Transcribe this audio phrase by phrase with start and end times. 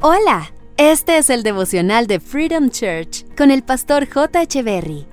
[0.00, 4.46] Hola, este es el devocional de Freedom Church con el pastor J.
[4.62, 5.08] Berry.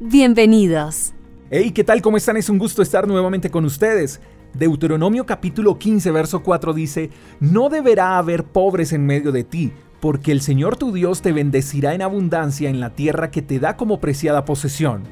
[0.00, 1.12] Bienvenidos.
[1.50, 2.00] Hey, ¿qué tal?
[2.00, 2.38] ¿Cómo están?
[2.38, 4.22] Es un gusto estar nuevamente con ustedes.
[4.54, 7.10] Deuteronomio capítulo 15, verso 4 dice,
[7.40, 11.92] No deberá haber pobres en medio de ti, porque el Señor tu Dios te bendecirá
[11.92, 15.02] en abundancia en la tierra que te da como preciada posesión.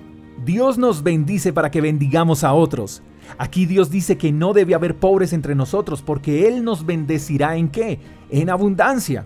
[0.46, 3.02] Dios nos bendice para que bendigamos a otros.
[3.39, 7.69] Aquí Dios dice que no debe haber pobres entre nosotros porque Él nos bendecirá en
[7.69, 8.01] qué?
[8.30, 9.25] En abundancia.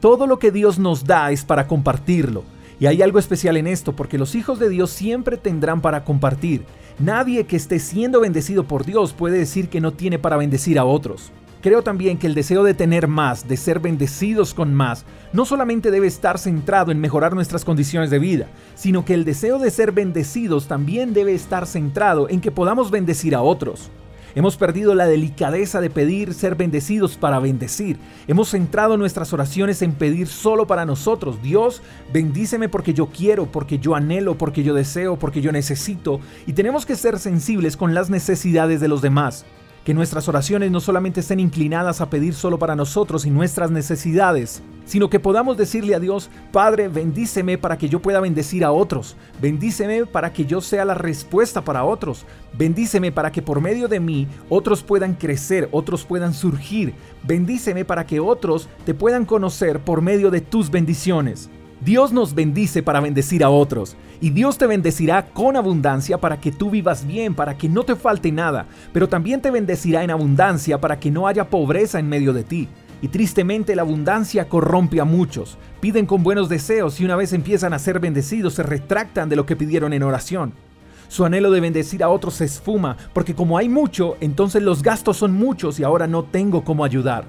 [0.00, 2.44] Todo lo que Dios nos da es para compartirlo.
[2.80, 6.64] Y hay algo especial en esto porque los hijos de Dios siempre tendrán para compartir.
[6.98, 10.84] Nadie que esté siendo bendecido por Dios puede decir que no tiene para bendecir a
[10.84, 11.30] otros.
[11.62, 15.92] Creo también que el deseo de tener más, de ser bendecidos con más, no solamente
[15.92, 19.92] debe estar centrado en mejorar nuestras condiciones de vida, sino que el deseo de ser
[19.92, 23.92] bendecidos también debe estar centrado en que podamos bendecir a otros.
[24.34, 27.96] Hemos perdido la delicadeza de pedir ser bendecidos para bendecir.
[28.26, 31.40] Hemos centrado nuestras oraciones en pedir solo para nosotros.
[31.42, 31.80] Dios,
[32.12, 36.18] bendíceme porque yo quiero, porque yo anhelo, porque yo deseo, porque yo necesito.
[36.44, 39.44] Y tenemos que ser sensibles con las necesidades de los demás
[39.84, 44.62] que nuestras oraciones no solamente estén inclinadas a pedir solo para nosotros y nuestras necesidades,
[44.84, 49.16] sino que podamos decirle a Dios, Padre, bendíceme para que yo pueda bendecir a otros,
[49.40, 52.24] bendíceme para que yo sea la respuesta para otros,
[52.56, 56.94] bendíceme para que por medio de mí otros puedan crecer, otros puedan surgir,
[57.24, 61.50] bendíceme para que otros te puedan conocer por medio de tus bendiciones.
[61.84, 63.96] Dios nos bendice para bendecir a otros.
[64.20, 67.96] Y Dios te bendecirá con abundancia para que tú vivas bien, para que no te
[67.96, 68.66] falte nada.
[68.92, 72.68] Pero también te bendecirá en abundancia para que no haya pobreza en medio de ti.
[73.00, 75.58] Y tristemente la abundancia corrompe a muchos.
[75.80, 79.44] Piden con buenos deseos y una vez empiezan a ser bendecidos se retractan de lo
[79.44, 80.52] que pidieron en oración.
[81.08, 85.16] Su anhelo de bendecir a otros se esfuma, porque como hay mucho, entonces los gastos
[85.16, 87.24] son muchos y ahora no tengo cómo ayudar.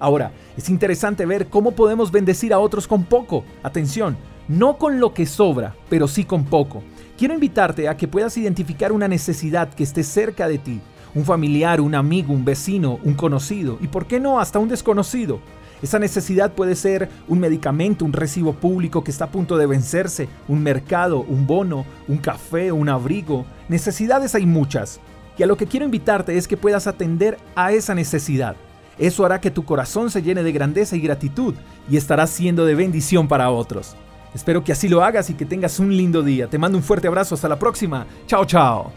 [0.00, 3.44] Ahora, es interesante ver cómo podemos bendecir a otros con poco.
[3.62, 4.16] Atención,
[4.48, 6.82] no con lo que sobra, pero sí con poco.
[7.16, 10.80] Quiero invitarte a que puedas identificar una necesidad que esté cerca de ti,
[11.14, 15.40] un familiar, un amigo, un vecino, un conocido y por qué no hasta un desconocido.
[15.82, 20.28] Esa necesidad puede ser un medicamento, un recibo público que está a punto de vencerse,
[20.48, 23.46] un mercado, un bono, un café, un abrigo.
[23.68, 25.00] Necesidades hay muchas.
[25.36, 28.56] Y a lo que quiero invitarte es que puedas atender a esa necesidad.
[28.98, 31.54] Eso hará que tu corazón se llene de grandeza y gratitud
[31.90, 33.94] y estarás siendo de bendición para otros.
[34.34, 36.48] Espero que así lo hagas y que tengas un lindo día.
[36.48, 37.34] Te mando un fuerte abrazo.
[37.34, 38.06] Hasta la próxima.
[38.26, 38.92] Chao, chao.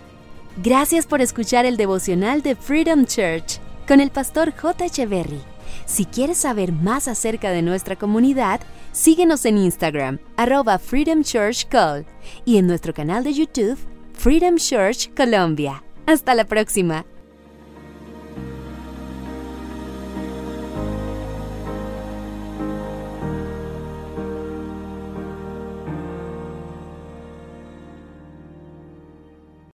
[0.62, 4.86] Gracias por escuchar el devocional de Freedom Church con el pastor J.
[4.86, 5.40] Echeverry.
[5.86, 8.60] Si quieres saber más acerca de nuestra comunidad,
[8.92, 12.06] síguenos en Instagram, arroba Freedom Church Call,
[12.46, 13.78] y en nuestro canal de YouTube,
[14.14, 15.84] Freedom Church Colombia.
[16.06, 17.06] Hasta la próxima.